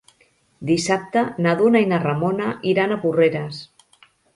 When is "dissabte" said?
0.69-1.23